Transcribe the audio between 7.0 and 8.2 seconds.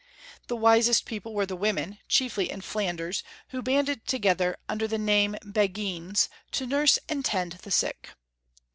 and tend the sick.